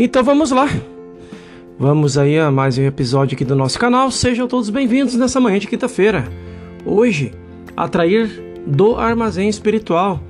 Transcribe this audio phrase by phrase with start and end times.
[0.00, 0.68] Então vamos lá.
[1.76, 4.12] Vamos aí a mais um episódio aqui do nosso canal.
[4.12, 6.24] Sejam todos bem-vindos nessa manhã de quinta-feira.
[6.86, 7.32] Hoje,
[7.76, 10.20] atrair do armazém espiritual.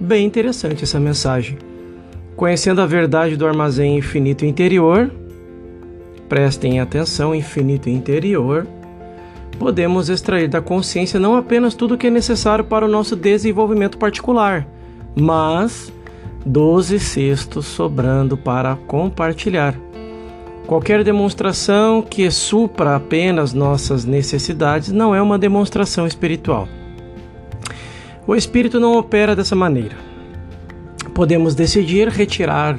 [0.00, 1.56] Bem interessante essa mensagem.
[2.34, 5.12] Conhecendo a verdade do armazém infinito interior,
[6.28, 8.66] prestem atenção, infinito interior,
[9.60, 13.96] podemos extrair da consciência não apenas tudo o que é necessário para o nosso desenvolvimento
[13.96, 14.66] particular,
[15.14, 15.92] mas
[16.44, 19.74] 12 cestos sobrando para compartilhar.
[20.66, 26.68] Qualquer demonstração que supra apenas nossas necessidades não é uma demonstração espiritual.
[28.26, 29.96] O espírito não opera dessa maneira.
[31.14, 32.78] Podemos decidir retirar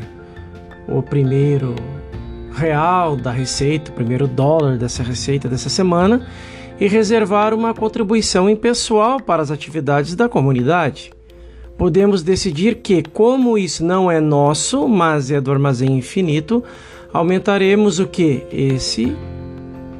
[0.87, 1.75] o primeiro
[2.55, 6.25] real da receita, o primeiro dólar dessa receita dessa semana
[6.79, 11.14] e reservar uma contribuição impessoal para as atividades da comunidade.
[11.77, 16.63] Podemos decidir que, como isso não é nosso, mas é do armazém infinito,
[17.11, 18.43] aumentaremos o que?
[18.51, 19.15] Esse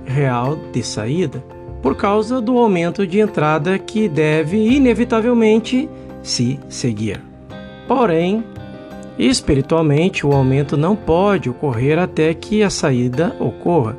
[0.05, 1.43] real de saída,
[1.81, 5.89] por causa do aumento de entrada que deve inevitavelmente
[6.23, 7.21] se seguir.
[7.87, 8.43] Porém,
[9.19, 13.97] espiritualmente, o aumento não pode ocorrer até que a saída ocorra.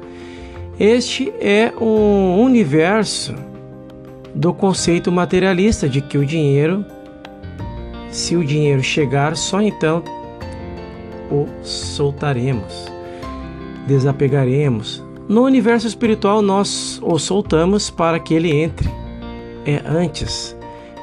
[0.78, 3.34] Este é um universo
[4.34, 6.84] do conceito materialista de que o dinheiro,
[8.16, 10.02] se o dinheiro chegar, só então
[11.30, 12.96] o soltaremos
[13.86, 15.04] desapegaremos.
[15.28, 18.88] No universo espiritual, nós o soltamos para que ele entre.
[19.64, 20.56] É antes.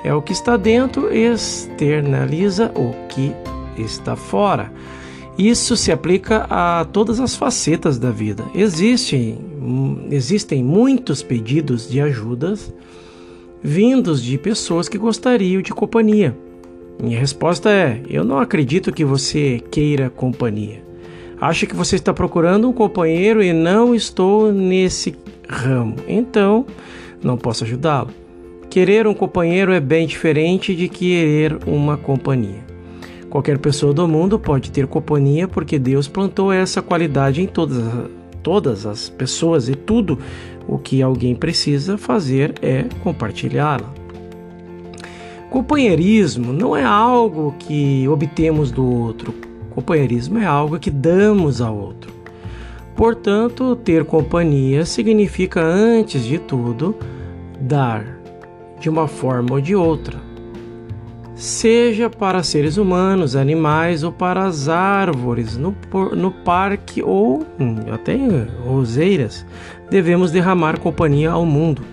[0.04, 3.34] É o que está dentro externaliza o que
[3.78, 4.72] está fora.
[5.38, 8.44] Isso se aplica a todas as facetas da vida.
[8.54, 9.40] Existem,
[10.12, 12.74] existem muitos pedidos de ajudas
[13.66, 16.38] vindos de pessoas que gostariam de companhia.
[17.02, 20.84] Minha resposta é: eu não acredito que você queira companhia.
[21.40, 25.16] Acha que você está procurando um companheiro e não estou nesse
[25.50, 26.66] ramo, então
[27.22, 28.12] não posso ajudá-lo.
[28.70, 32.64] Querer um companheiro é bem diferente de querer uma companhia.
[33.30, 37.84] Qualquer pessoa do mundo pode ter companhia porque Deus plantou essa qualidade em todas,
[38.42, 40.20] todas as pessoas e tudo
[40.68, 44.03] o que alguém precisa fazer é compartilhá-la.
[45.54, 49.32] Companheirismo não é algo que obtemos do outro,
[49.70, 52.12] Companheirismo é algo que damos ao outro.
[52.96, 56.96] Portanto, ter companhia significa, antes de tudo,
[57.62, 58.04] dar
[58.80, 60.20] de uma forma ou de outra,
[61.36, 65.76] seja para seres humanos, animais ou para as árvores, no,
[66.18, 69.46] no parque ou hum, até em roseiras,
[69.88, 71.84] devemos derramar companhia ao mundo,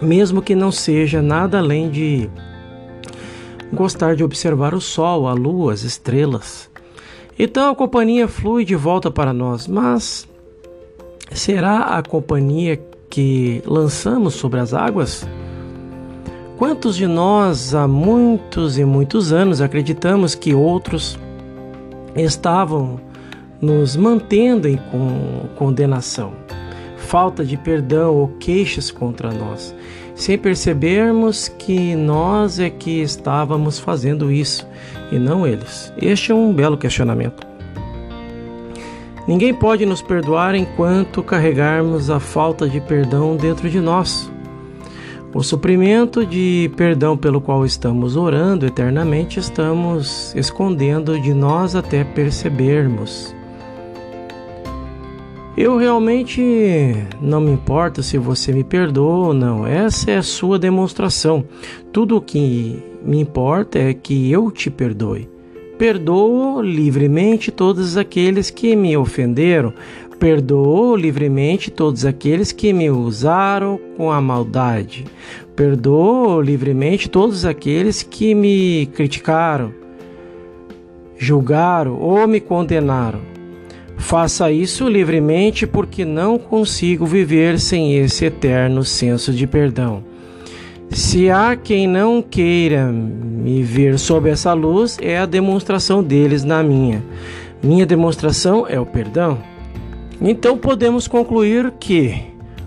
[0.00, 2.30] mesmo que não seja nada além de
[3.72, 6.70] gostar de observar o sol, a lua, as estrelas.
[7.38, 10.28] Então a companhia flui de volta para nós, mas
[11.30, 12.78] será a companhia
[13.08, 15.26] que lançamos sobre as águas?
[16.58, 21.18] Quantos de nós há muitos e muitos anos acreditamos que outros
[22.14, 23.00] estavam
[23.60, 24.78] nos mantendo em
[25.56, 26.32] condenação,
[26.96, 29.74] falta de perdão ou queixas contra nós?
[30.22, 34.64] Sem percebermos que nós é que estávamos fazendo isso
[35.10, 35.92] e não eles.
[36.00, 37.44] Este é um belo questionamento.
[39.26, 44.30] Ninguém pode nos perdoar enquanto carregarmos a falta de perdão dentro de nós.
[45.34, 53.34] O suprimento de perdão pelo qual estamos orando eternamente estamos escondendo de nós até percebermos.
[55.54, 56.42] Eu realmente
[57.20, 59.66] não me importo se você me perdoa ou não.
[59.66, 61.44] Essa é a sua demonstração.
[61.92, 65.28] Tudo o que me importa é que eu te perdoe.
[65.76, 69.74] Perdoo livremente todos aqueles que me ofenderam.
[70.18, 75.04] Perdoo livremente todos aqueles que me usaram com a maldade.
[75.54, 79.74] Perdoo livremente todos aqueles que me criticaram,
[81.18, 83.31] julgaram ou me condenaram.
[84.02, 90.02] Faça isso livremente, porque não consigo viver sem esse eterno senso de perdão.
[90.90, 96.64] Se há quem não queira me ver sob essa luz, é a demonstração deles na
[96.64, 97.02] minha.
[97.62, 99.38] Minha demonstração é o perdão.
[100.20, 102.22] Então podemos concluir que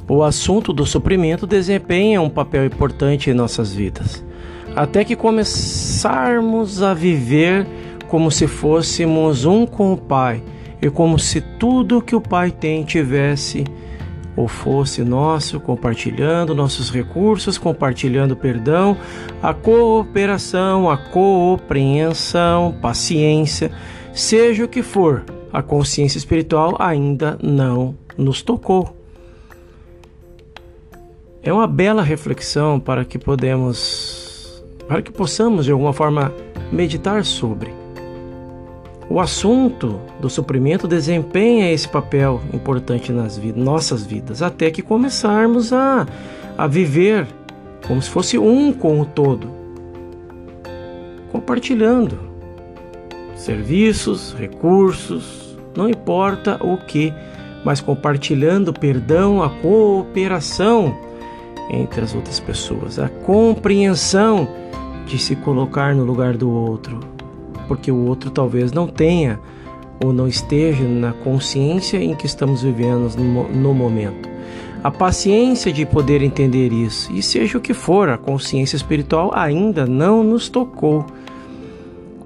[0.08, 4.26] o assunto do suprimento desempenha um papel importante em nossas vidas,
[4.74, 7.68] até que começarmos a viver
[8.08, 10.42] como se fôssemos um com o Pai
[10.86, 13.64] e como se tudo que o Pai tem tivesse
[14.36, 18.96] ou fosse nosso, compartilhando nossos recursos, compartilhando perdão,
[19.42, 23.72] a cooperação, a compreensão, paciência,
[24.14, 28.96] seja o que for, a consciência espiritual ainda não nos tocou.
[31.42, 36.32] É uma bela reflexão para que podemos para que possamos de alguma forma
[36.72, 37.85] meditar sobre.
[39.10, 46.08] O assunto do suprimento desempenha esse papel importante nas nossas vidas, até que começarmos a,
[46.58, 47.28] a viver
[47.88, 49.48] como se fosse um com o todo,
[51.32, 52.18] compartilhando
[53.36, 57.14] serviços, recursos, não importa o que,
[57.64, 60.98] mas compartilhando perdão, a cooperação
[61.70, 64.48] entre as outras pessoas, a compreensão
[65.06, 67.00] de se colocar no lugar do outro,
[67.68, 69.40] porque o outro talvez não tenha
[70.04, 74.30] ou não esteja na consciência em que estamos vivendo no, momento.
[74.84, 79.86] A paciência de poder entender isso, e seja o que for, a consciência espiritual ainda
[79.86, 81.06] não nos tocou.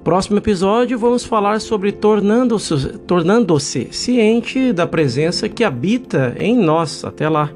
[0.03, 7.05] Próximo episódio vamos falar sobre tornando-se tornando ciente da presença que habita em nós.
[7.05, 7.51] Até lá.